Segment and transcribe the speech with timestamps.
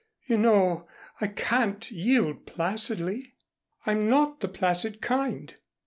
[0.25, 0.87] You know
[1.19, 3.35] I can't yield placidly.
[3.85, 5.53] I'm not the placid kind.